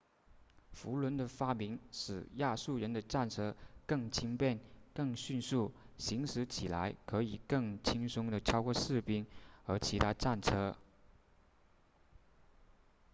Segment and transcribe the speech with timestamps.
[0.71, 3.55] 辐轮的发明使亚述人的战车
[3.85, 4.59] 更轻便
[4.95, 9.23] 更迅速行驶起来可以更轻松地超过士兵
[9.63, 10.75] 和其他战车